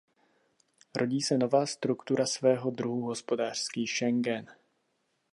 Rodí 0.97 1.21
se 1.21 1.37
nová 1.37 1.65
struktura, 1.65 2.25
svého 2.25 2.71
druhu 2.71 3.01
hospodářský 3.01 3.87
Schengen. 3.87 4.45